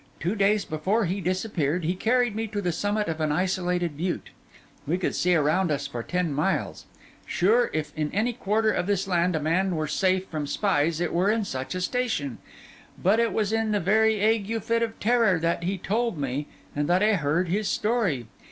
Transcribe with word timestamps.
Two 0.19 0.33
days 0.33 0.65
before 0.65 1.05
he 1.05 1.21
disappeared, 1.21 1.83
he 1.83 1.93
carried 1.93 2.35
me 2.35 2.47
to 2.47 2.59
the 2.59 2.71
summit 2.71 3.07
of 3.07 3.21
an 3.21 3.31
isolated 3.31 3.95
butte; 3.97 4.31
we 4.87 4.97
could 4.97 5.13
see 5.13 5.35
around 5.35 5.69
us 5.69 5.85
for 5.85 6.01
ten 6.01 6.33
miles; 6.33 6.87
sure, 7.27 7.69
if 7.71 7.95
in 7.95 8.09
any 8.11 8.33
quarter 8.33 8.71
of 8.71 8.87
this 8.87 9.07
land 9.07 9.35
a 9.35 9.39
man 9.39 9.75
were 9.75 9.85
safe 9.85 10.25
from 10.25 10.47
spies, 10.47 10.99
it 11.01 11.13
were 11.13 11.29
in 11.29 11.45
such 11.45 11.75
a 11.75 11.81
station; 11.81 12.39
but 12.97 13.19
it 13.19 13.31
was 13.31 13.53
in 13.53 13.73
the 13.73 13.79
very 13.79 14.19
ague 14.21 14.63
fit 14.63 14.81
of 14.81 14.99
terror 14.99 15.37
that 15.37 15.65
he 15.65 15.77
told 15.77 16.17
me, 16.17 16.47
and 16.75 16.89
that 16.89 17.03
I 17.03 17.13
heard, 17.13 17.47
his 17.49 17.67
story. 17.67 18.25